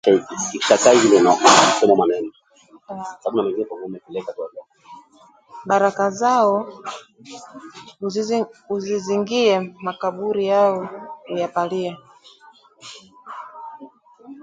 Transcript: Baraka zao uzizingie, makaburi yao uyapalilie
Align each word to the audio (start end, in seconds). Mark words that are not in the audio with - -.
Baraka 5.69 6.05
zao 6.19 6.53
uzizingie, 8.05 9.51
makaburi 9.85 10.43
yao 10.53 10.75
uyapalilie 11.33 11.91